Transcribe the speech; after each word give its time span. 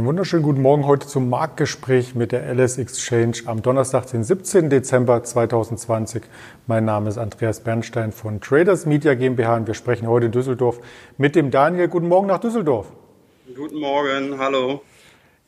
Einen 0.00 0.06
wunderschönen 0.06 0.42
guten 0.42 0.62
Morgen 0.62 0.86
heute 0.86 1.06
zum 1.06 1.28
Marktgespräch 1.28 2.14
mit 2.14 2.32
der 2.32 2.50
LS 2.54 2.78
Exchange 2.78 3.42
am 3.44 3.60
Donnerstag, 3.60 4.06
den 4.06 4.24
17. 4.24 4.70
Dezember 4.70 5.22
2020. 5.22 6.22
Mein 6.66 6.86
Name 6.86 7.10
ist 7.10 7.18
Andreas 7.18 7.60
Bernstein 7.60 8.10
von 8.10 8.40
Traders 8.40 8.86
Media 8.86 9.12
GmbH 9.12 9.56
und 9.56 9.66
wir 9.66 9.74
sprechen 9.74 10.08
heute 10.08 10.24
in 10.24 10.32
Düsseldorf 10.32 10.80
mit 11.18 11.36
dem 11.36 11.50
Daniel. 11.50 11.88
Guten 11.88 12.08
Morgen 12.08 12.28
nach 12.28 12.40
Düsseldorf. 12.40 12.90
Guten 13.54 13.78
Morgen, 13.78 14.38
hallo. 14.38 14.80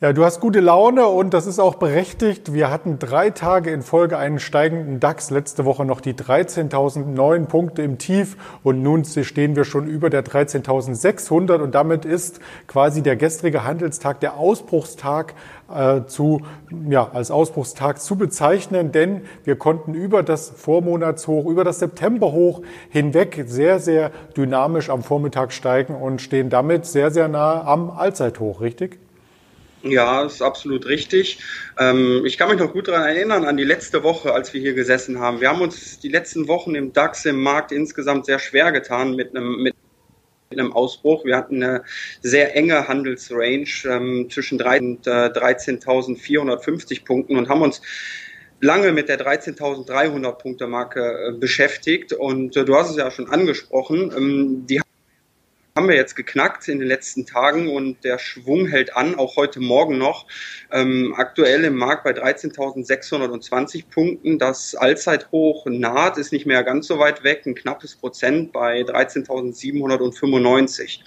Ja, 0.03 0.11
du 0.11 0.25
hast 0.25 0.41
gute 0.41 0.59
Laune 0.59 1.07
und 1.07 1.33
das 1.33 1.47
ist 1.47 1.59
auch 1.59 1.75
berechtigt. 1.75 2.53
Wir 2.53 2.69
hatten 2.69 2.99
drei 2.99 3.29
Tage 3.29 3.71
in 3.71 3.81
Folge 3.81 4.17
einen 4.17 4.37
steigenden 4.37 4.99
DAX. 4.99 5.29
Letzte 5.29 5.63
Woche 5.63 5.85
noch 5.85 6.01
die 6.01 6.13
13.009 6.13 7.45
Punkte 7.45 7.83
im 7.83 7.99
Tief 7.99 8.35
und 8.63 8.83
nun 8.83 9.05
stehen 9.05 9.55
wir 9.55 9.63
schon 9.63 9.87
über 9.87 10.09
der 10.09 10.25
13.600 10.25 11.61
und 11.61 11.73
damit 11.73 12.03
ist 12.03 12.41
quasi 12.67 13.01
der 13.01 13.15
gestrige 13.15 13.63
Handelstag 13.63 14.19
der 14.19 14.35
Ausbruchstag 14.35 15.35
äh, 15.73 16.01
zu, 16.05 16.41
ja, 16.89 17.09
als 17.13 17.31
Ausbruchstag 17.31 18.01
zu 18.01 18.17
bezeichnen, 18.17 18.91
denn 18.91 19.21
wir 19.45 19.55
konnten 19.55 19.93
über 19.93 20.21
das 20.21 20.49
Vormonatshoch, 20.49 21.45
über 21.45 21.63
das 21.63 21.79
Septemberhoch 21.79 22.61
hinweg 22.89 23.45
sehr, 23.47 23.79
sehr 23.79 24.11
dynamisch 24.35 24.89
am 24.89 25.01
Vormittag 25.01 25.53
steigen 25.53 25.95
und 25.95 26.21
stehen 26.21 26.49
damit 26.49 26.85
sehr, 26.85 27.09
sehr 27.09 27.29
nah 27.29 27.63
am 27.63 27.89
Allzeithoch, 27.89 28.59
richtig? 28.59 28.99
Ja, 29.85 30.23
ist 30.23 30.41
absolut 30.41 30.85
richtig. 30.85 31.39
Ähm, 31.77 32.23
ich 32.25 32.37
kann 32.37 32.49
mich 32.49 32.57
noch 32.57 32.71
gut 32.71 32.87
daran 32.87 33.03
erinnern, 33.03 33.43
an 33.43 33.57
die 33.57 33.65
letzte 33.65 34.01
Woche, 34.01 34.33
als 34.33 34.53
wir 34.53 34.61
hier 34.61 34.73
gesessen 34.73 35.19
haben. 35.19 35.41
Wir 35.41 35.49
haben 35.49 35.59
uns 35.59 35.99
die 35.99 36.07
letzten 36.07 36.47
Wochen 36.47 36.73
im 36.73 36.93
DAX, 36.93 37.25
im 37.25 37.43
Markt 37.43 37.73
insgesamt 37.73 38.25
sehr 38.25 38.39
schwer 38.39 38.71
getan 38.71 39.13
mit 39.13 39.35
einem, 39.35 39.61
mit 39.61 39.75
einem 40.51 40.71
Ausbruch. 40.71 41.25
Wir 41.25 41.35
hatten 41.35 41.61
eine 41.61 41.83
sehr 42.21 42.55
enge 42.55 42.87
Handelsrange 42.87 43.67
ähm, 43.85 44.29
zwischen 44.29 44.57
13.450 44.57 46.93
äh, 46.93 46.99
Punkten 47.03 47.35
und 47.35 47.49
haben 47.49 47.61
uns 47.61 47.81
lange 48.61 48.93
mit 48.93 49.09
der 49.09 49.19
13.300 49.19 50.31
Punkte 50.37 50.67
Marke 50.67 51.01
äh, 51.01 51.33
beschäftigt. 51.37 52.13
Und 52.13 52.55
äh, 52.55 52.63
du 52.63 52.73
hast 52.75 52.91
es 52.91 52.95
ja 52.95 53.11
schon 53.11 53.29
angesprochen. 53.29 54.13
Ähm, 54.15 54.65
die 54.65 54.79
haben 55.75 55.89
wir 55.89 55.95
jetzt 55.95 56.15
geknackt 56.15 56.67
in 56.67 56.77
den 56.77 56.87
letzten 56.87 57.25
Tagen 57.25 57.67
und 57.67 58.03
der 58.03 58.19
Schwung 58.19 58.67
hält 58.67 58.95
an, 58.95 59.15
auch 59.15 59.37
heute 59.37 59.59
Morgen 59.59 59.97
noch. 59.97 60.27
Ähm, 60.71 61.15
aktuell 61.17 61.63
im 61.63 61.75
Markt 61.75 62.03
bei 62.03 62.11
13.620 62.11 63.85
Punkten. 63.89 64.37
Das 64.37 64.75
Allzeithoch 64.75 65.65
naht, 65.65 66.19
ist 66.19 66.31
nicht 66.31 66.45
mehr 66.45 66.63
ganz 66.63 66.85
so 66.85 66.99
weit 66.99 67.23
weg, 67.23 67.47
ein 67.47 67.55
knappes 67.55 67.95
Prozent 67.95 68.51
bei 68.51 68.81
13.795. 68.81 70.99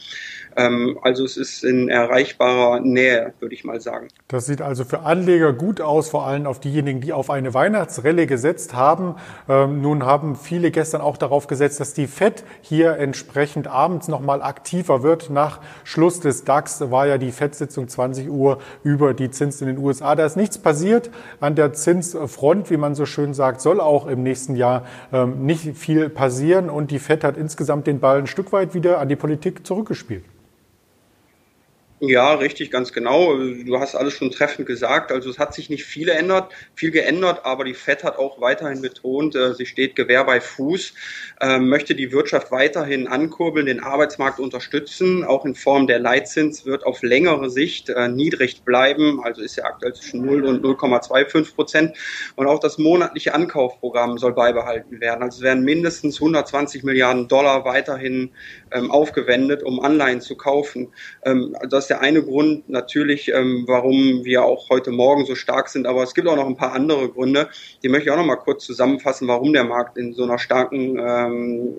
Ähm, 0.56 0.98
also 1.02 1.24
es 1.24 1.36
ist 1.36 1.64
in 1.64 1.88
erreichbarer 1.88 2.80
Nähe, 2.80 3.34
würde 3.40 3.54
ich 3.54 3.64
mal 3.64 3.80
sagen. 3.80 4.08
Das 4.28 4.46
sieht 4.46 4.62
also 4.62 4.84
für 4.84 5.00
Anleger 5.00 5.52
gut 5.52 5.80
aus, 5.80 6.08
vor 6.08 6.26
allem 6.26 6.46
auf 6.46 6.60
diejenigen, 6.60 7.00
die 7.00 7.12
auf 7.12 7.30
eine 7.30 7.52
Weihnachtsrelle 7.54 8.26
gesetzt 8.26 8.74
haben. 8.74 9.16
Ähm, 9.48 9.82
nun 9.82 10.04
haben 10.04 10.36
viele 10.36 10.70
gestern 10.70 11.00
auch 11.00 11.16
darauf 11.16 11.46
gesetzt, 11.46 11.80
dass 11.80 11.92
die 11.92 12.06
FED 12.06 12.44
hier 12.62 12.96
entsprechend 12.96 13.68
abends 13.68 14.08
nochmal 14.08 14.42
aktiver 14.42 15.02
wird. 15.02 15.30
Nach 15.30 15.60
Schluss 15.84 16.20
des 16.20 16.44
DAX 16.44 16.80
war 16.90 17.06
ja 17.06 17.18
die 17.18 17.32
FED-Sitzung 17.32 17.88
20 17.88 18.30
Uhr 18.30 18.58
über 18.82 19.12
die 19.12 19.30
Zins 19.30 19.60
in 19.60 19.66
den 19.66 19.78
USA. 19.78 20.14
Da 20.14 20.24
ist 20.24 20.36
nichts 20.36 20.58
passiert 20.58 21.10
an 21.40 21.54
der 21.54 21.74
Zinsfront, 21.74 22.70
wie 22.70 22.76
man 22.76 22.94
so 22.94 23.04
schön 23.04 23.34
sagt, 23.34 23.60
soll 23.60 23.80
auch 23.80 24.06
im 24.06 24.22
nächsten 24.22 24.56
Jahr 24.56 24.86
ähm, 25.12 25.44
nicht 25.44 25.76
viel 25.76 26.08
passieren. 26.08 26.70
Und 26.70 26.90
die 26.90 26.98
FED 26.98 27.24
hat 27.24 27.36
insgesamt 27.36 27.86
den 27.86 28.00
Ball 28.00 28.18
ein 28.18 28.26
Stück 28.26 28.52
weit 28.52 28.74
wieder 28.74 28.98
an 28.98 29.08
die 29.08 29.16
Politik 29.16 29.66
zurückgespielt. 29.66 30.24
Ja, 31.98 32.34
richtig, 32.34 32.70
ganz 32.70 32.92
genau. 32.92 33.34
Du 33.38 33.80
hast 33.80 33.94
alles 33.94 34.12
schon 34.12 34.30
treffend 34.30 34.66
gesagt. 34.66 35.10
Also 35.10 35.30
es 35.30 35.38
hat 35.38 35.54
sich 35.54 35.70
nicht 35.70 35.84
viel 35.86 36.04
geändert, 36.04 36.52
viel 36.74 36.90
geändert, 36.90 37.46
aber 37.46 37.64
die 37.64 37.72
FED 37.72 38.04
hat 38.04 38.18
auch 38.18 38.38
weiterhin 38.38 38.82
betont, 38.82 39.34
äh, 39.34 39.54
sie 39.54 39.64
steht 39.64 39.96
Gewehr 39.96 40.22
bei 40.24 40.42
Fuß, 40.42 40.92
äh, 41.40 41.58
möchte 41.58 41.94
die 41.94 42.12
Wirtschaft 42.12 42.52
weiterhin 42.52 43.08
ankurbeln, 43.08 43.64
den 43.64 43.80
Arbeitsmarkt 43.82 44.40
unterstützen. 44.40 45.24
Auch 45.24 45.46
in 45.46 45.54
Form 45.54 45.86
der 45.86 45.98
Leitzins 45.98 46.66
wird 46.66 46.84
auf 46.84 47.02
längere 47.02 47.48
Sicht 47.48 47.88
äh, 47.88 48.08
niedrig 48.08 48.62
bleiben, 48.62 49.24
also 49.24 49.40
ist 49.40 49.56
ja 49.56 49.64
aktuell 49.64 49.94
zwischen 49.94 50.22
0 50.22 50.44
und 50.44 50.62
0,25 50.62 51.54
Prozent. 51.54 51.96
Und 52.34 52.46
auch 52.46 52.60
das 52.60 52.76
monatliche 52.76 53.32
Ankaufprogramm 53.32 54.18
soll 54.18 54.34
beibehalten 54.34 55.00
werden. 55.00 55.22
Also 55.22 55.38
es 55.38 55.42
werden 55.42 55.64
mindestens 55.64 56.16
120 56.16 56.82
Milliarden 56.82 57.26
Dollar 57.26 57.64
weiterhin 57.64 58.32
ähm, 58.70 58.90
aufgewendet, 58.90 59.62
um 59.62 59.80
Anleihen 59.80 60.20
zu 60.20 60.36
kaufen. 60.36 60.92
Ähm, 61.24 61.56
das 61.70 61.85
ist 61.86 61.90
der 61.90 62.00
eine 62.00 62.20
Grund 62.20 62.68
natürlich, 62.68 63.28
ähm, 63.28 63.62
warum 63.68 64.24
wir 64.24 64.44
auch 64.44 64.70
heute 64.70 64.90
Morgen 64.90 65.24
so 65.24 65.36
stark 65.36 65.68
sind. 65.68 65.86
Aber 65.86 66.02
es 66.02 66.14
gibt 66.14 66.26
auch 66.26 66.34
noch 66.34 66.48
ein 66.48 66.56
paar 66.56 66.72
andere 66.72 67.08
Gründe. 67.08 67.48
Die 67.84 67.88
möchte 67.88 68.06
ich 68.06 68.10
auch 68.10 68.16
noch 68.16 68.26
mal 68.26 68.34
kurz 68.34 68.64
zusammenfassen, 68.64 69.28
warum 69.28 69.52
der 69.52 69.62
Markt 69.62 69.96
in 69.96 70.12
so 70.12 70.24
einer 70.24 70.40
starken 70.40 70.98
ähm, 70.98 71.76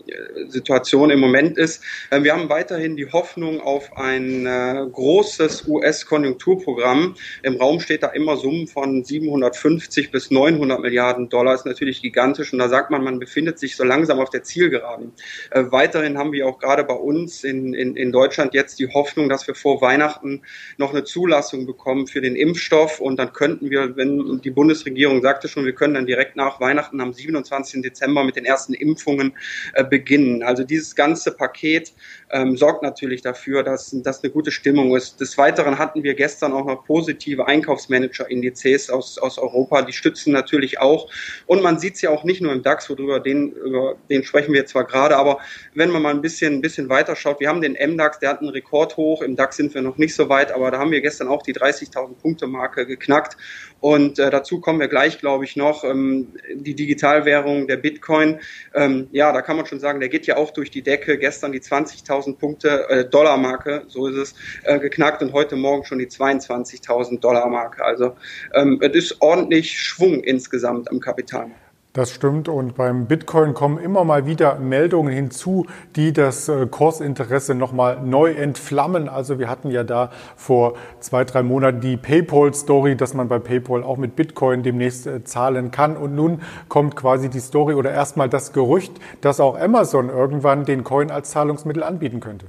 Situation 0.47 1.09
im 1.09 1.19
Moment 1.19 1.57
ist. 1.57 1.83
Ähm, 2.09 2.23
wir 2.23 2.31
haben 2.31 2.47
weiterhin 2.47 2.95
die 2.95 3.11
Hoffnung 3.11 3.59
auf 3.59 3.97
ein 3.97 4.45
äh, 4.45 4.85
großes 4.89 5.67
US-Konjunkturprogramm. 5.67 7.15
Im 7.43 7.57
Raum 7.57 7.81
steht 7.81 8.03
da 8.03 8.07
immer 8.07 8.37
Summen 8.37 8.67
von 8.67 9.03
750 9.03 10.09
bis 10.09 10.31
900 10.31 10.79
Milliarden 10.79 11.27
Dollar. 11.27 11.53
Ist 11.53 11.65
natürlich 11.65 12.01
gigantisch. 12.01 12.53
Und 12.53 12.59
da 12.59 12.69
sagt 12.69 12.91
man, 12.91 13.03
man 13.03 13.19
befindet 13.19 13.59
sich 13.59 13.75
so 13.75 13.83
langsam 13.83 14.21
auf 14.21 14.29
der 14.29 14.43
Zielgeraden. 14.43 15.11
Äh, 15.51 15.65
weiterhin 15.69 16.17
haben 16.17 16.31
wir 16.31 16.47
auch 16.47 16.59
gerade 16.59 16.85
bei 16.85 16.95
uns 16.95 17.43
in, 17.43 17.73
in, 17.73 17.97
in 17.97 18.13
Deutschland 18.13 18.53
jetzt 18.53 18.79
die 18.79 18.87
Hoffnung, 18.87 19.27
dass 19.27 19.45
wir 19.47 19.55
vor 19.55 19.81
Weihnachten 19.81 19.96
Weihnachten 19.97 20.41
noch 20.77 20.91
eine 20.91 21.03
Zulassung 21.03 21.65
bekommen 21.65 22.07
für 22.07 22.21
den 22.21 22.35
Impfstoff 22.35 22.99
und 22.99 23.17
dann 23.17 23.33
könnten 23.33 23.71
wir, 23.71 23.97
wenn 23.97 24.41
die 24.41 24.51
Bundesregierung 24.51 25.21
sagte 25.21 25.47
schon, 25.47 25.65
wir 25.65 25.73
können 25.73 25.95
dann 25.95 26.05
direkt 26.05 26.35
nach 26.35 26.59
Weihnachten 26.59 27.01
am 27.01 27.13
27. 27.13 27.81
Dezember 27.81 28.23
mit 28.23 28.35
den 28.35 28.45
ersten 28.45 28.73
Impfungen 28.73 29.33
äh, 29.73 29.83
beginnen. 29.83 30.43
Also 30.43 30.63
dieses 30.63 30.95
ganze 30.95 31.31
Paket 31.31 31.93
ähm, 32.29 32.57
sorgt 32.57 32.83
natürlich 32.83 33.21
dafür, 33.21 33.63
dass 33.63 33.95
das 34.03 34.23
eine 34.23 34.31
gute 34.31 34.51
Stimmung 34.51 34.95
ist. 34.95 35.19
Des 35.19 35.37
Weiteren 35.37 35.79
hatten 35.79 36.03
wir 36.03 36.13
gestern 36.13 36.53
auch 36.53 36.65
noch 36.65 36.85
positive 36.85 37.47
Einkaufsmanager-Indizes 37.47 38.89
aus, 38.91 39.17
aus 39.17 39.39
Europa, 39.39 39.81
die 39.81 39.93
stützen 39.93 40.31
natürlich 40.31 40.79
auch. 40.79 41.09
Und 41.47 41.63
man 41.63 41.79
sieht 41.79 41.95
es 41.95 42.01
ja 42.01 42.11
auch 42.11 42.23
nicht 42.23 42.41
nur 42.41 42.51
im 42.51 42.61
DAX, 42.61 42.89
worüber 42.89 43.19
den, 43.19 43.51
über 43.51 43.95
den 44.09 44.23
sprechen 44.23 44.53
wir 44.53 44.65
zwar 44.67 44.85
gerade, 44.85 45.17
aber 45.17 45.39
wenn 45.73 45.89
man 45.89 46.03
mal 46.03 46.13
ein 46.13 46.21
bisschen, 46.21 46.55
ein 46.55 46.61
bisschen 46.61 46.89
weiter 46.89 47.15
schaut, 47.15 47.39
wir 47.39 47.49
haben 47.49 47.61
den 47.61 47.73
MDAX, 47.73 48.19
der 48.19 48.29
hat 48.29 48.41
einen 48.41 48.49
Rekordhoch, 48.49 49.21
im 49.21 49.35
DAX 49.35 49.57
sind 49.57 49.73
wir 49.73 49.81
noch 49.87 49.97
nicht 49.97 50.15
so 50.15 50.29
weit, 50.29 50.51
aber 50.51 50.69
da 50.71 50.77
haben 50.77 50.91
wir 50.91 51.01
gestern 51.01 51.27
auch 51.27 51.41
die 51.41 51.53
30.000 51.53 52.15
Punkte 52.21 52.47
Marke 52.47 52.85
geknackt. 52.85 53.37
Und 53.79 54.19
äh, 54.19 54.29
dazu 54.29 54.59
kommen 54.59 54.79
wir 54.79 54.87
gleich, 54.87 55.19
glaube 55.19 55.45
ich, 55.45 55.55
noch 55.55 55.83
ähm, 55.83 56.33
die 56.53 56.75
Digitalwährung, 56.75 57.67
der 57.67 57.77
Bitcoin. 57.77 58.39
Ähm, 58.73 59.07
ja, 59.11 59.31
da 59.31 59.41
kann 59.41 59.57
man 59.57 59.65
schon 59.65 59.79
sagen, 59.79 59.99
der 59.99 60.09
geht 60.09 60.27
ja 60.27 60.37
auch 60.37 60.51
durch 60.51 60.71
die 60.71 60.81
Decke. 60.81 61.17
Gestern 61.17 61.51
die 61.51 61.61
20.000 61.61 62.37
Punkte 62.37 62.89
äh, 62.89 63.09
Dollar 63.09 63.37
Marke, 63.37 63.83
so 63.87 64.07
ist 64.07 64.15
es, 64.15 64.35
äh, 64.63 64.79
geknackt 64.79 65.21
und 65.21 65.33
heute 65.33 65.55
Morgen 65.55 65.85
schon 65.85 65.99
die 65.99 66.07
22.000 66.07 67.19
Dollar 67.19 67.47
Marke. 67.47 67.83
Also 67.83 68.15
ähm, 68.53 68.79
es 68.81 68.95
ist 68.95 69.21
ordentlich 69.21 69.79
Schwung 69.79 70.23
insgesamt 70.23 70.89
am 70.89 70.99
Kapitalmarkt. 70.99 71.66
Das 71.97 72.11
stimmt 72.11 72.47
und 72.47 72.75
beim 72.75 73.07
Bitcoin 73.07 73.55
kommen 73.55 73.79
immer 73.79 74.03
mal 74.03 74.27
wieder 74.27 74.59
Meldungen 74.59 75.11
hinzu, 75.11 75.65
die 75.95 76.13
das 76.13 76.47
äh, 76.47 76.67
Kursinteresse 76.67 77.55
nochmal 77.55 77.99
neu 78.03 78.33
entflammen. 78.33 79.09
Also 79.09 79.39
wir 79.39 79.49
hatten 79.49 79.71
ja 79.71 79.83
da 79.83 80.11
vor 80.35 80.75
zwei, 80.99 81.23
drei 81.23 81.41
Monaten 81.41 81.81
die 81.81 81.97
PayPal-Story, 81.97 82.97
dass 82.97 83.15
man 83.15 83.27
bei 83.27 83.39
PayPal 83.39 83.83
auch 83.83 83.97
mit 83.97 84.15
Bitcoin 84.15 84.61
demnächst 84.61 85.07
äh, 85.07 85.23
zahlen 85.23 85.71
kann. 85.71 85.97
Und 85.97 86.13
nun 86.13 86.41
kommt 86.69 86.95
quasi 86.95 87.31
die 87.31 87.39
Story 87.39 87.73
oder 87.73 87.89
erstmal 87.89 88.29
das 88.29 88.53
Gerücht, 88.53 88.91
dass 89.21 89.39
auch 89.39 89.59
Amazon 89.59 90.09
irgendwann 90.09 90.65
den 90.65 90.83
Coin 90.83 91.09
als 91.09 91.31
Zahlungsmittel 91.31 91.81
anbieten 91.81 92.19
könnte. 92.19 92.45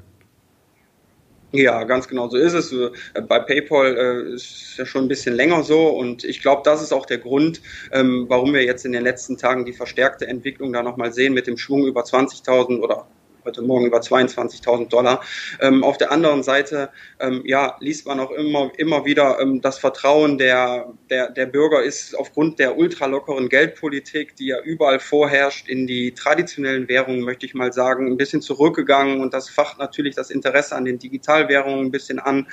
Ja, 1.52 1.84
ganz 1.84 2.08
genau 2.08 2.28
so 2.28 2.36
ist 2.36 2.52
es. 2.52 2.72
Äh, 2.72 2.90
bei 3.22 3.38
PayPal 3.38 3.96
äh, 3.96 4.34
ist 4.34 4.76
ja 4.76 4.84
schon 4.84 5.04
ein 5.04 5.08
bisschen 5.08 5.34
länger 5.34 5.62
so 5.62 5.88
und 5.88 6.22
ich 6.24 6.42
glaube, 6.42 6.60
das 6.64 6.82
ist 6.82 6.92
auch 6.92 7.06
der 7.06 7.18
Grund, 7.18 7.62
ähm, 7.90 8.26
warum 8.28 8.52
wir 8.52 8.64
jetzt 8.64 8.84
in 8.84 8.92
den 8.92 9.02
letzten 9.02 9.38
Tagen 9.38 9.64
die 9.64 9.72
verstärkte 9.72 10.26
Entwicklung 10.26 10.72
da 10.74 10.82
nochmal 10.82 11.12
sehen 11.12 11.32
mit 11.32 11.46
dem 11.46 11.56
Schwung 11.56 11.86
über 11.86 12.02
20.000 12.02 12.80
oder 12.80 13.06
heute 13.48 13.62
Morgen 13.62 13.86
über 13.86 14.00
22.000 14.00 14.90
Dollar. 14.90 15.22
Ähm, 15.58 15.82
auf 15.82 15.96
der 15.96 16.12
anderen 16.12 16.42
Seite, 16.42 16.90
ähm, 17.18 17.40
ja, 17.46 17.76
liest 17.80 18.06
man 18.06 18.20
auch 18.20 18.30
immer, 18.30 18.70
immer 18.76 19.06
wieder, 19.06 19.40
ähm, 19.40 19.62
das 19.62 19.78
Vertrauen 19.78 20.36
der, 20.36 20.92
der, 21.08 21.30
der 21.30 21.46
Bürger 21.46 21.82
ist 21.82 22.14
aufgrund 22.14 22.58
der 22.58 22.76
ultralockeren 22.76 23.48
Geldpolitik, 23.48 24.36
die 24.36 24.48
ja 24.48 24.60
überall 24.60 25.00
vorherrscht, 25.00 25.66
in 25.66 25.86
die 25.86 26.12
traditionellen 26.12 26.88
Währungen, 26.88 27.22
möchte 27.22 27.46
ich 27.46 27.54
mal 27.54 27.72
sagen, 27.72 28.06
ein 28.06 28.18
bisschen 28.18 28.42
zurückgegangen 28.42 29.22
und 29.22 29.32
das 29.32 29.48
facht 29.48 29.78
natürlich 29.78 30.14
das 30.14 30.30
Interesse 30.30 30.76
an 30.76 30.84
den 30.84 30.98
Digitalwährungen 30.98 31.86
ein 31.86 31.90
bisschen 31.90 32.18
an. 32.18 32.48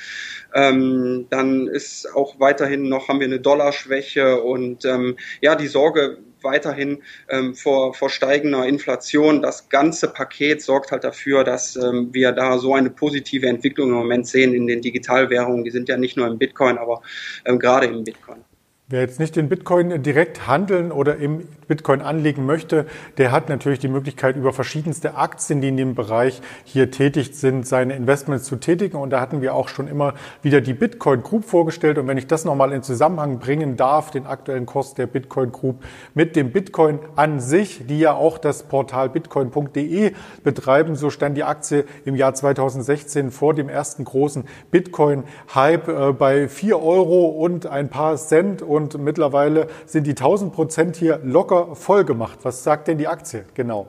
Ähm, 0.53 1.27
dann 1.29 1.67
ist 1.67 2.07
auch 2.15 2.39
weiterhin 2.39 2.87
noch, 2.87 3.09
haben 3.09 3.19
wir 3.19 3.27
eine 3.27 3.41
Dollarschwäche 3.41 4.41
und 4.41 4.85
ähm, 4.85 5.17
ja, 5.41 5.55
die 5.55 5.67
Sorge, 5.67 6.19
weiterhin 6.45 7.03
ähm, 7.29 7.53
vor, 7.53 7.93
vor 7.93 8.09
steigender 8.09 8.65
Inflation. 8.65 9.41
Das 9.41 9.67
ganze 9.67 10.07
Paket 10.07 10.61
sorgt 10.61 10.91
halt 10.91 11.03
dafür, 11.03 11.43
dass 11.43 11.75
ähm, 11.75 12.13
wir 12.13 12.31
da 12.31 12.57
so 12.57 12.73
eine 12.73 12.89
positive 12.89 13.47
Entwicklung 13.47 13.89
im 13.89 13.95
Moment 13.95 14.27
sehen 14.27 14.53
in 14.53 14.67
den 14.67 14.81
Digitalwährungen. 14.81 15.65
Die 15.65 15.71
sind 15.71 15.89
ja 15.89 15.97
nicht 15.97 16.15
nur 16.15 16.27
im 16.27 16.37
Bitcoin, 16.37 16.77
aber 16.77 17.01
ähm, 17.43 17.59
gerade 17.59 17.87
im 17.87 18.05
Bitcoin. 18.05 18.45
Wer 18.87 19.01
jetzt 19.01 19.19
nicht 19.19 19.35
den 19.35 19.49
Bitcoin 19.49 20.03
direkt 20.03 20.45
handeln 20.45 20.91
oder 20.91 21.15
im 21.15 21.47
Bitcoin 21.67 22.01
anlegen 22.01 22.45
möchte, 22.45 22.85
der 23.17 23.31
hat 23.31 23.49
natürlich 23.49 23.79
die 23.79 23.87
Möglichkeit, 23.87 24.35
über 24.35 24.53
verschiedenste 24.53 25.15
Aktien, 25.15 25.59
die 25.59 25.69
in 25.69 25.77
dem 25.77 25.95
Bereich 25.95 26.39
hier 26.65 26.91
tätig 26.91 27.31
sind, 27.33 27.65
seine 27.65 27.95
Investments 27.95 28.45
zu 28.45 28.57
tätigen. 28.57 28.97
Und 28.97 29.09
da 29.09 29.19
hatten 29.19 29.41
wir 29.41 29.55
auch 29.55 29.69
schon 29.69 29.87
immer 29.87 30.13
wieder 30.43 30.61
die 30.61 30.75
Bitcoin 30.75 31.23
Group 31.23 31.45
vorgestellt. 31.45 31.97
Und 31.97 32.07
wenn 32.07 32.19
ich 32.19 32.27
das 32.27 32.45
nochmal 32.45 32.71
in 32.73 32.83
Zusammenhang 32.83 33.39
bringen 33.39 33.75
darf, 33.75 34.11
den 34.11 34.27
aktuellen 34.27 34.67
Kurs 34.67 34.93
der 34.93 35.07
Bitcoin 35.07 35.51
Group 35.51 35.83
mit 36.13 36.35
dem 36.35 36.51
Bitcoin 36.51 36.99
an 37.15 37.39
sich, 37.39 37.87
die 37.87 37.97
ja 37.97 38.13
auch 38.13 38.37
das 38.37 38.61
Portal 38.61 39.09
bitcoin.de 39.09 40.11
betreiben, 40.43 40.95
so 40.95 41.09
stand 41.09 41.37
die 41.37 41.43
Aktie 41.43 41.85
im 42.05 42.15
Jahr 42.15 42.35
2016 42.35 43.31
vor 43.31 43.55
dem 43.55 43.67
ersten 43.67 44.05
großen 44.05 44.43
Bitcoin-Hype 44.69 45.87
äh, 45.87 46.13
bei 46.13 46.47
vier 46.47 46.79
Euro 46.83 47.25
und 47.29 47.65
ein 47.65 47.89
paar 47.89 48.15
Cent 48.17 48.61
mittlerweile 48.97 49.67
sind 49.85 50.05
die 50.07 50.11
1000 50.11 50.53
Prozent 50.53 50.95
hier 50.95 51.19
locker 51.23 51.75
voll 51.75 52.05
gemacht. 52.05 52.39
Was 52.43 52.63
sagt 52.63 52.87
denn 52.87 52.97
die 52.97 53.07
Aktie 53.07 53.45
genau? 53.53 53.87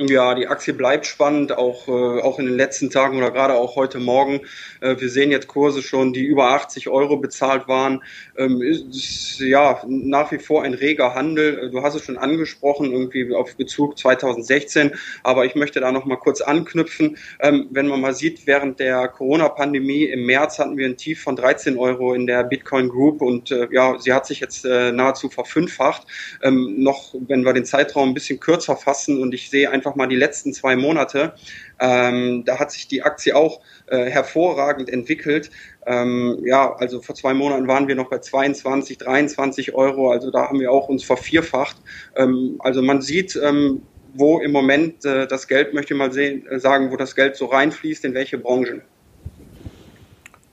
Ja, 0.00 0.36
die 0.36 0.46
Aktie 0.46 0.74
bleibt 0.74 1.06
spannend, 1.06 1.50
auch, 1.50 1.88
äh, 1.88 2.20
auch 2.22 2.38
in 2.38 2.46
den 2.46 2.56
letzten 2.56 2.88
Tagen 2.88 3.18
oder 3.18 3.32
gerade 3.32 3.54
auch 3.54 3.74
heute 3.74 3.98
Morgen. 3.98 4.42
Äh, 4.80 4.94
wir 5.00 5.08
sehen 5.08 5.32
jetzt 5.32 5.48
Kurse 5.48 5.82
schon, 5.82 6.12
die 6.12 6.22
über 6.22 6.50
80 6.52 6.88
Euro 6.88 7.16
bezahlt 7.16 7.66
waren. 7.66 8.04
Ähm, 8.36 8.62
ist, 8.62 9.40
ja, 9.40 9.82
nach 9.88 10.30
wie 10.30 10.38
vor 10.38 10.62
ein 10.62 10.74
reger 10.74 11.16
Handel. 11.16 11.58
Äh, 11.58 11.70
du 11.70 11.82
hast 11.82 11.96
es 11.96 12.04
schon 12.04 12.16
angesprochen, 12.16 12.92
irgendwie 12.92 13.34
auf 13.34 13.56
Bezug 13.56 13.98
2016. 13.98 14.92
Aber 15.24 15.46
ich 15.46 15.56
möchte 15.56 15.80
da 15.80 15.90
noch 15.90 16.04
mal 16.04 16.14
kurz 16.14 16.42
anknüpfen. 16.42 17.16
Ähm, 17.40 17.66
wenn 17.72 17.88
man 17.88 18.00
mal 18.00 18.14
sieht, 18.14 18.46
während 18.46 18.78
der 18.78 19.08
Corona-Pandemie 19.08 20.04
im 20.04 20.26
März 20.26 20.60
hatten 20.60 20.76
wir 20.76 20.86
ein 20.86 20.96
Tief 20.96 21.20
von 21.22 21.34
13 21.34 21.76
Euro 21.76 22.14
in 22.14 22.28
der 22.28 22.44
Bitcoin 22.44 22.88
Group 22.88 23.20
und 23.20 23.50
äh, 23.50 23.66
ja, 23.72 23.98
sie 23.98 24.12
hat 24.12 24.26
sich 24.26 24.38
jetzt 24.38 24.64
äh, 24.64 24.92
nahezu 24.92 25.28
verfünffacht. 25.28 26.06
Ähm, 26.40 26.76
noch, 26.78 27.14
wenn 27.26 27.44
wir 27.44 27.52
den 27.52 27.64
Zeitraum 27.64 28.10
ein 28.10 28.14
bisschen 28.14 28.38
kürzer 28.38 28.76
fassen 28.76 29.20
und 29.20 29.34
ich 29.34 29.50
sehe 29.50 29.70
einfach 29.72 29.87
einfach 29.88 29.96
mal 29.96 30.06
die 30.06 30.16
letzten 30.16 30.52
zwei 30.52 30.76
Monate. 30.76 31.32
Ähm, 31.80 32.44
da 32.44 32.58
hat 32.58 32.70
sich 32.70 32.88
die 32.88 33.02
Aktie 33.02 33.34
auch 33.34 33.60
äh, 33.86 34.04
hervorragend 34.04 34.90
entwickelt. 34.90 35.50
Ähm, 35.86 36.38
ja, 36.44 36.74
also 36.76 37.00
vor 37.00 37.14
zwei 37.14 37.32
Monaten 37.32 37.66
waren 37.66 37.88
wir 37.88 37.94
noch 37.94 38.10
bei 38.10 38.18
22, 38.18 38.98
23 38.98 39.74
Euro. 39.74 40.10
Also 40.10 40.30
da 40.30 40.48
haben 40.48 40.60
wir 40.60 40.70
auch 40.70 40.88
uns 40.88 41.04
vervierfacht. 41.04 41.76
Ähm, 42.16 42.56
also 42.58 42.82
man 42.82 43.00
sieht, 43.00 43.36
ähm, 43.42 43.82
wo 44.14 44.40
im 44.40 44.52
Moment 44.52 45.04
äh, 45.04 45.26
das 45.26 45.48
Geld, 45.48 45.72
möchte 45.72 45.94
ich 45.94 45.98
mal 45.98 46.12
sehen, 46.12 46.46
äh, 46.48 46.58
sagen, 46.58 46.90
wo 46.90 46.96
das 46.96 47.14
Geld 47.14 47.36
so 47.36 47.46
reinfließt, 47.46 48.04
in 48.04 48.14
welche 48.14 48.38
Branchen. 48.38 48.82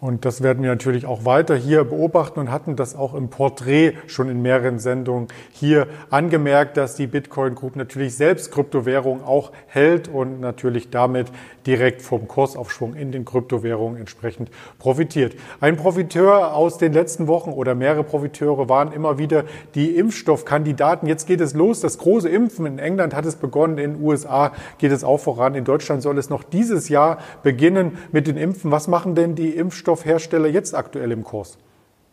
Und 0.06 0.24
das 0.24 0.44
werden 0.44 0.62
wir 0.62 0.70
natürlich 0.70 1.08
auch 1.08 1.26
weiter 1.26 1.56
hier 1.56 1.84
beobachten 1.84 2.40
und 2.40 2.52
hatten 2.52 2.76
das 2.76 2.96
auch 2.96 3.16
im 3.16 3.30
Porträt 3.30 3.94
schon 4.06 4.30
in 4.30 4.44
mehreren 4.44 4.78
Sendungen 4.78 5.30
hier 5.52 5.88
angemerkt, 6.12 6.78
dass 6.78 6.94
die 6.94 7.08
Bitcoin 7.08 7.56
Group 7.56 7.76
natürlich 7.76 8.16
selbst 8.16 8.52
Kryptowährung 8.52 9.24
auch 9.24 9.52
hält 9.66 10.08
und 10.08 10.42
natürlich 10.42 10.92
damit 10.92 11.32
direkt 11.66 12.04
vom 12.04 12.28
Kursaufschwung 12.28 12.94
in 12.94 13.12
den 13.12 13.26
Kryptowährungen 13.26 14.00
entsprechend 14.00 14.52
profitiert. 14.78 15.34
Ein 15.60 15.76
Profiteur 15.76 16.54
aus 16.54 16.78
den 16.78 16.94
letzten 16.94 17.26
Wochen 17.26 17.50
oder 17.50 17.74
mehrere 17.74 18.04
Profiteure 18.04 18.70
waren 18.70 18.92
immer 18.92 19.18
wieder 19.18 19.46
die 19.74 19.96
Impfstoffkandidaten. 19.96 21.10
Jetzt 21.10 21.26
geht 21.26 21.42
es 21.42 21.56
los. 21.56 21.80
Das 21.80 21.98
große 21.98 22.30
Impfen 22.30 22.68
in 22.68 22.78
England 22.78 23.16
hat 23.16 23.26
es 23.26 23.38
begonnen. 23.38 23.80
In 23.80 23.94
den 23.96 24.04
USA 24.04 24.52
geht 24.78 24.92
es 24.92 25.04
auch 25.04 25.18
voran. 25.18 25.56
In 25.56 25.64
Deutschland 25.64 26.04
soll 26.04 26.20
es 26.20 26.30
noch 26.30 26.44
dieses 26.44 26.90
Jahr 26.90 27.18
beginnen 27.42 27.98
mit 28.12 28.28
den 28.28 28.38
Impfen. 28.38 28.70
Was 28.70 28.88
machen 28.88 29.16
denn 29.16 29.34
die 29.34 29.50
Impfstoffe 29.50 29.95
Impfstoffhersteller 29.96 30.50
jetzt 30.50 30.76
aktuell 30.76 31.12
im 31.12 31.24
Kurs? 31.24 31.58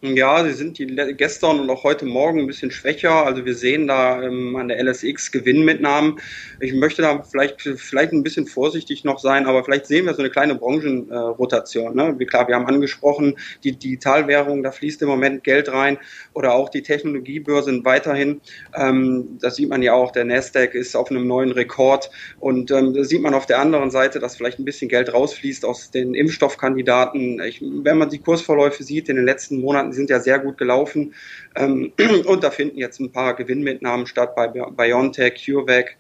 Ja, 0.05 0.43
sie 0.43 0.55
sind 0.55 0.79
die 0.79 0.87
gestern 1.17 1.61
und 1.61 1.71
auch 1.71 1.85
heute 1.85 2.07
Morgen 2.07 2.41
ein 2.41 2.49
bisschen 2.49 2.73
schwächer. 2.73 3.25
Also 3.25 3.45
wir 3.45 3.55
sehen 3.55 3.87
da 3.87 4.21
ähm, 4.21 4.57
an 4.57 4.67
der 4.67 4.83
LSX 4.83 5.31
Gewinnmitnahmen. 5.31 6.19
Ich 6.59 6.75
möchte 6.75 7.03
da 7.03 7.23
vielleicht, 7.23 7.61
vielleicht 7.61 8.11
ein 8.11 8.25
bisschen 8.25 8.49
vorsichtig 8.49 9.05
noch 9.05 9.21
sein, 9.21 9.47
aber 9.47 9.63
vielleicht 9.63 9.87
sehen 9.87 10.07
wir 10.07 10.15
so 10.15 10.23
eine 10.23 10.31
kleine 10.31 10.57
Branchenrotation. 10.57 11.97
Äh, 11.97 12.15
ne? 12.15 12.27
Klar, 12.27 12.49
wir 12.49 12.57
haben 12.57 12.67
angesprochen, 12.67 13.39
die 13.63 13.79
Digitalwährung, 13.79 14.65
da 14.65 14.73
fließt 14.73 15.03
im 15.03 15.09
Moment 15.09 15.45
Geld 15.45 15.73
rein 15.73 15.99
oder 16.35 16.55
auch 16.55 16.69
die 16.69 16.83
Technologiebörsen 16.83 17.85
weiterhin. 17.85 18.41
Ähm, 18.75 19.39
das 19.41 19.55
sieht 19.55 19.69
man 19.69 19.83
ja 19.83 19.93
auch, 19.93 20.11
der 20.11 20.25
Nasdaq 20.25 20.75
ist 20.75 20.97
auf 20.97 21.13
einem 21.13 21.29
neuen 21.29 21.53
Rekord 21.53 22.11
und 22.41 22.73
ähm, 22.73 22.93
da 22.93 23.05
sieht 23.05 23.23
man 23.23 23.35
auf 23.35 23.47
der 23.47 23.61
anderen 23.61 23.93
Seite, 23.93 24.19
dass 24.19 24.35
vielleicht 24.35 24.59
ein 24.59 24.65
bisschen 24.65 24.89
Geld 24.89 25.13
rausfließt 25.13 25.65
aus 25.65 25.93
den 25.93 26.15
Impfstoffkandidaten. 26.15 27.41
Ich, 27.43 27.63
wenn 27.63 27.99
man 27.99 28.11
die 28.11 28.19
Kursverläufe 28.19 28.83
sieht 28.83 29.09
in 29.09 29.15
den 29.15 29.27
letzten 29.27 29.61
Monaten, 29.61 29.92
die 29.93 29.97
sind 29.97 30.11
ja 30.11 30.21
sehr 30.21 30.39
gut 30.39 30.59
gelaufen. 30.59 31.15
Ähm, 31.55 31.93
und 32.27 32.43
da 32.43 32.51
finden 32.51 32.79
jetzt 32.79 33.01
ein 33.01 33.13
paar 33.13 33.35
Gewinnmitnahmen 33.35 34.07
statt 34.07 34.35
bei 34.35 34.49
BioNTech, 34.49 35.45
CureVac 35.45 35.97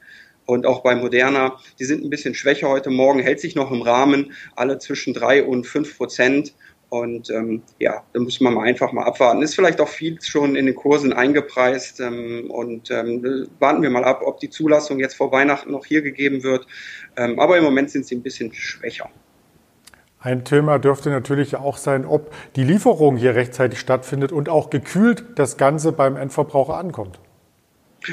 und 0.46 0.66
auch 0.66 0.82
bei 0.82 0.94
Moderna. 0.94 1.58
Die 1.78 1.84
sind 1.84 2.04
ein 2.04 2.10
bisschen 2.10 2.34
schwächer 2.34 2.68
heute 2.68 2.90
Morgen, 2.90 3.20
hält 3.20 3.40
sich 3.40 3.54
noch 3.54 3.70
im 3.70 3.82
Rahmen, 3.82 4.32
alle 4.56 4.78
zwischen 4.78 5.14
drei 5.14 5.44
und 5.44 5.66
fünf 5.66 5.96
Prozent. 5.96 6.54
Und 6.88 7.30
ähm, 7.30 7.62
ja, 7.78 8.04
da 8.12 8.20
muss 8.20 8.38
man 8.42 8.52
mal 8.52 8.64
einfach 8.64 8.92
mal 8.92 9.04
abwarten. 9.04 9.40
Ist 9.40 9.54
vielleicht 9.54 9.80
auch 9.80 9.88
viel 9.88 10.20
schon 10.20 10.56
in 10.56 10.66
den 10.66 10.74
Kursen 10.74 11.14
eingepreist. 11.14 12.00
Ähm, 12.00 12.50
und 12.50 12.90
ähm, 12.90 13.48
warten 13.60 13.82
wir 13.82 13.88
mal 13.88 14.04
ab, 14.04 14.20
ob 14.22 14.40
die 14.40 14.50
Zulassung 14.50 14.98
jetzt 14.98 15.14
vor 15.14 15.32
Weihnachten 15.32 15.72
noch 15.72 15.86
hier 15.86 16.02
gegeben 16.02 16.42
wird. 16.42 16.66
Ähm, 17.16 17.40
aber 17.40 17.56
im 17.56 17.64
Moment 17.64 17.90
sind 17.90 18.04
sie 18.04 18.16
ein 18.16 18.22
bisschen 18.22 18.52
schwächer. 18.52 19.08
Ein 20.22 20.44
Thema 20.44 20.78
dürfte 20.78 21.10
natürlich 21.10 21.56
auch 21.56 21.76
sein, 21.76 22.06
ob 22.06 22.32
die 22.54 22.62
Lieferung 22.62 23.16
hier 23.16 23.34
rechtzeitig 23.34 23.80
stattfindet 23.80 24.30
und 24.30 24.48
auch 24.48 24.70
gekühlt 24.70 25.24
das 25.34 25.56
Ganze 25.56 25.90
beim 25.90 26.16
Endverbraucher 26.16 26.76
ankommt. 26.76 27.18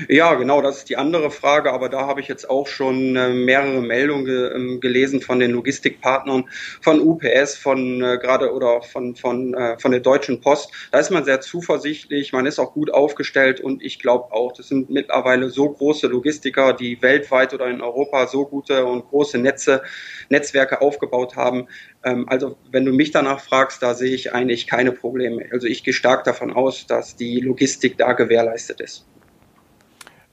Ja, 0.07 0.35
genau, 0.35 0.61
das 0.61 0.77
ist 0.77 0.89
die 0.89 0.97
andere 0.97 1.31
Frage, 1.31 1.73
aber 1.73 1.89
da 1.89 2.05
habe 2.05 2.21
ich 2.21 2.27
jetzt 2.27 2.49
auch 2.49 2.67
schon 2.67 3.15
äh, 3.15 3.29
mehrere 3.29 3.81
Meldungen 3.81 4.25
ge 4.25 4.55
ähm, 4.55 4.79
gelesen 4.79 5.21
von 5.21 5.39
den 5.39 5.51
Logistikpartnern, 5.51 6.45
von 6.81 6.99
UPS, 6.99 7.55
von 7.57 8.03
äh, 8.03 8.17
gerade 8.17 8.53
oder 8.53 8.81
von, 8.83 9.15
von, 9.15 9.53
äh, 9.55 9.79
von 9.79 9.91
der 9.91 10.01
Deutschen 10.01 10.41
Post. 10.41 10.71
Da 10.91 10.99
ist 10.99 11.09
man 11.09 11.25
sehr 11.25 11.41
zuversichtlich, 11.41 12.33
man 12.33 12.45
ist 12.45 12.59
auch 12.59 12.73
gut 12.73 12.93
aufgestellt 12.93 13.61
und 13.61 13.83
ich 13.83 13.99
glaube 13.99 14.31
auch, 14.31 14.53
das 14.53 14.67
sind 14.67 14.89
mittlerweile 14.91 15.49
so 15.49 15.69
große 15.69 16.07
Logistiker, 16.07 16.73
die 16.73 17.01
weltweit 17.01 17.53
oder 17.53 17.67
in 17.67 17.81
Europa 17.81 18.27
so 18.27 18.45
gute 18.45 18.85
und 18.85 19.07
große 19.09 19.39
Netze, 19.39 19.81
Netzwerke 20.29 20.81
aufgebaut 20.81 21.35
haben. 21.35 21.67
Ähm, 22.03 22.29
also 22.29 22.57
wenn 22.71 22.85
du 22.85 22.91
mich 22.91 23.11
danach 23.11 23.39
fragst, 23.39 23.81
da 23.81 23.95
sehe 23.95 24.13
ich 24.13 24.33
eigentlich 24.33 24.67
keine 24.67 24.91
Probleme. 24.91 25.45
Also 25.51 25.65
ich 25.67 25.83
gehe 25.83 25.93
stark 25.93 26.25
davon 26.25 26.53
aus, 26.53 26.85
dass 26.85 27.15
die 27.15 27.39
Logistik 27.39 27.97
da 27.97 28.13
gewährleistet 28.13 28.81
ist. 28.81 29.08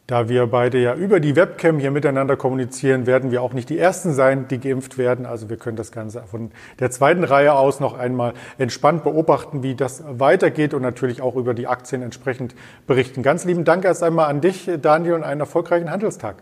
Da 0.06 0.28
wir 0.28 0.46
beide 0.46 0.78
ja 0.78 0.94
über 0.94 1.18
die 1.18 1.34
Webcam 1.34 1.80
hier 1.80 1.90
miteinander 1.90 2.36
kommunizieren, 2.36 3.06
werden 3.06 3.32
wir 3.32 3.42
auch 3.42 3.52
nicht 3.52 3.68
die 3.68 3.78
Ersten 3.78 4.14
sein, 4.14 4.46
die 4.46 4.60
geimpft 4.60 4.98
werden. 4.98 5.26
Also 5.26 5.50
wir 5.50 5.56
können 5.56 5.76
das 5.76 5.90
Ganze 5.90 6.22
von 6.30 6.52
der 6.78 6.92
zweiten 6.92 7.24
Reihe 7.24 7.54
aus 7.54 7.80
noch 7.80 7.98
einmal 7.98 8.34
entspannt 8.56 9.02
beobachten, 9.02 9.64
wie 9.64 9.74
das 9.74 10.04
weitergeht 10.06 10.74
und 10.74 10.82
natürlich 10.82 11.22
auch 11.22 11.34
über 11.34 11.54
die 11.54 11.66
Aktien 11.66 12.02
entsprechend 12.02 12.54
berichten. 12.86 13.24
Ganz 13.24 13.44
lieben 13.44 13.64
Dank 13.64 13.84
erst 13.84 14.04
einmal 14.04 14.30
an 14.30 14.40
dich, 14.40 14.70
Daniel, 14.80 15.14
und 15.14 15.24
einen 15.24 15.40
erfolgreichen 15.40 15.90
Handelstag. 15.90 16.36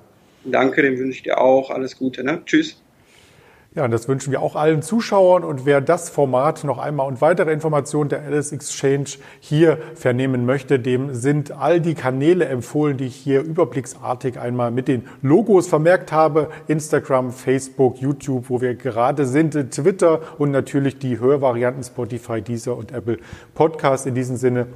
Danke, 0.44 0.82
den 0.82 0.98
wünsche 0.98 1.16
ich 1.16 1.22
dir 1.22 1.38
auch. 1.38 1.70
Alles 1.70 1.96
Gute. 1.96 2.22
Ne? 2.22 2.42
Tschüss. 2.44 2.83
Ja, 3.76 3.84
und 3.84 3.90
das 3.90 4.06
wünschen 4.06 4.30
wir 4.30 4.40
auch 4.40 4.54
allen 4.54 4.82
Zuschauern. 4.82 5.42
Und 5.42 5.66
wer 5.66 5.80
das 5.80 6.08
Format 6.08 6.62
noch 6.62 6.78
einmal 6.78 7.08
und 7.08 7.20
weitere 7.20 7.52
Informationen 7.52 8.08
der 8.08 8.22
Alice 8.22 8.52
Exchange 8.52 9.06
hier 9.40 9.78
vernehmen 9.96 10.46
möchte, 10.46 10.78
dem 10.78 11.12
sind 11.12 11.50
all 11.50 11.80
die 11.80 11.94
Kanäle 11.94 12.44
empfohlen, 12.44 12.96
die 12.96 13.06
ich 13.06 13.16
hier 13.16 13.42
überblicksartig 13.42 14.38
einmal 14.38 14.70
mit 14.70 14.86
den 14.86 15.08
Logos 15.22 15.66
vermerkt 15.66 16.12
habe. 16.12 16.50
Instagram, 16.68 17.32
Facebook, 17.32 18.00
YouTube, 18.00 18.48
wo 18.48 18.60
wir 18.60 18.76
gerade 18.76 19.26
sind, 19.26 19.54
Twitter 19.72 20.20
und 20.38 20.52
natürlich 20.52 21.00
die 21.00 21.18
Hörvarianten 21.18 21.82
Spotify, 21.82 22.42
Deezer 22.42 22.76
und 22.76 22.92
Apple 22.92 23.18
Podcast. 23.56 24.06
In 24.06 24.14
diesem 24.14 24.36
Sinne, 24.36 24.68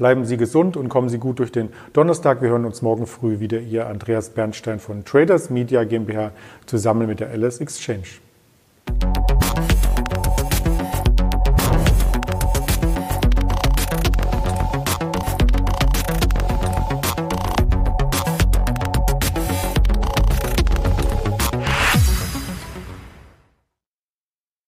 Bleiben 0.00 0.24
Sie 0.24 0.38
gesund 0.38 0.78
und 0.78 0.88
kommen 0.88 1.10
Sie 1.10 1.18
gut 1.18 1.40
durch 1.40 1.52
den 1.52 1.68
Donnerstag. 1.92 2.40
Wir 2.40 2.48
hören 2.48 2.64
uns 2.64 2.80
morgen 2.80 3.06
früh 3.06 3.38
wieder. 3.38 3.60
Ihr 3.60 3.86
Andreas 3.86 4.30
Bernstein 4.30 4.80
von 4.80 5.04
Traders 5.04 5.50
Media 5.50 5.84
GmbH 5.84 6.32
zusammen 6.64 7.06
mit 7.06 7.20
der 7.20 7.36
LS 7.36 7.60
Exchange. 7.60 8.06